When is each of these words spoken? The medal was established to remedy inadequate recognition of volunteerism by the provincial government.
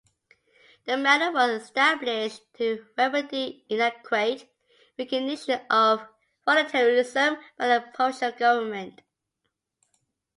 The 0.85 0.97
medal 0.97 1.31
was 1.33 1.61
established 1.61 2.41
to 2.57 2.87
remedy 2.97 3.63
inadequate 3.69 4.49
recognition 4.97 5.61
of 5.69 6.07
volunteerism 6.47 7.39
by 7.55 7.67
the 7.67 7.81
provincial 7.93 8.31
government. 8.31 9.01